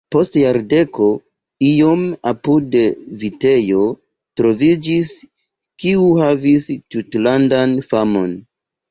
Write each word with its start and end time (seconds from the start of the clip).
Post 0.13 0.37
jardeko 0.41 1.07
iom 1.65 2.05
apude 2.29 2.79
vitejo 3.23 3.81
troviĝis, 4.41 5.11
kiu 5.83 6.07
havis 6.21 6.65
tutlandan 6.97 7.77
famon. 7.91 8.33